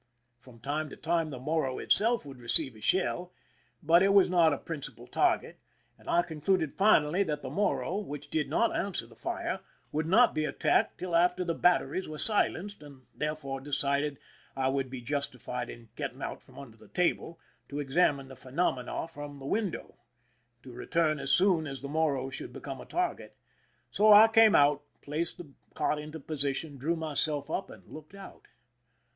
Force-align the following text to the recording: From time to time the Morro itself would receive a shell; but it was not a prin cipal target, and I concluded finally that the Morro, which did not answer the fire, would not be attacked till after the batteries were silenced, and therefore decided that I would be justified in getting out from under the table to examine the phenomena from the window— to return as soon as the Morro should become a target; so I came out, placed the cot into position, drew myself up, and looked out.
From 0.39 0.57
time 0.59 0.89
to 0.89 0.95
time 0.95 1.29
the 1.29 1.37
Morro 1.37 1.77
itself 1.77 2.25
would 2.25 2.39
receive 2.39 2.75
a 2.75 2.81
shell; 2.81 3.31
but 3.83 4.01
it 4.01 4.15
was 4.15 4.31
not 4.31 4.51
a 4.51 4.57
prin 4.57 4.81
cipal 4.81 5.07
target, 5.07 5.59
and 5.95 6.09
I 6.09 6.23
concluded 6.23 6.73
finally 6.73 7.21
that 7.21 7.43
the 7.43 7.51
Morro, 7.51 7.99
which 7.99 8.31
did 8.31 8.49
not 8.49 8.75
answer 8.75 9.05
the 9.05 9.15
fire, 9.15 9.59
would 9.91 10.07
not 10.07 10.33
be 10.33 10.43
attacked 10.43 10.97
till 10.97 11.15
after 11.15 11.43
the 11.43 11.53
batteries 11.53 12.09
were 12.09 12.17
silenced, 12.17 12.81
and 12.81 13.03
therefore 13.13 13.61
decided 13.61 14.15
that 14.15 14.21
I 14.63 14.69
would 14.69 14.89
be 14.89 15.01
justified 15.01 15.69
in 15.69 15.89
getting 15.95 16.23
out 16.23 16.41
from 16.41 16.57
under 16.57 16.77
the 16.77 16.87
table 16.87 17.39
to 17.69 17.79
examine 17.79 18.27
the 18.27 18.35
phenomena 18.35 19.07
from 19.07 19.37
the 19.37 19.45
window— 19.45 19.99
to 20.63 20.71
return 20.71 21.19
as 21.19 21.31
soon 21.31 21.67
as 21.67 21.83
the 21.83 21.87
Morro 21.87 22.31
should 22.31 22.51
become 22.53 22.81
a 22.81 22.87
target; 22.87 23.37
so 23.91 24.11
I 24.11 24.27
came 24.29 24.55
out, 24.55 24.83
placed 25.03 25.37
the 25.37 25.53
cot 25.75 25.99
into 25.99 26.19
position, 26.19 26.79
drew 26.79 26.95
myself 26.95 27.51
up, 27.51 27.69
and 27.69 27.85
looked 27.85 28.15
out. 28.15 28.47